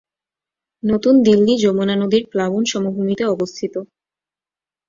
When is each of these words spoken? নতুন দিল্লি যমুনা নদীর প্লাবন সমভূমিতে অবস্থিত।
নতুন 0.83 1.15
দিল্লি 1.27 1.53
যমুনা 1.63 1.95
নদীর 1.95 2.23
প্লাবন 2.31 2.63
সমভূমিতে 2.65 3.23
অবস্থিত। 3.25 3.73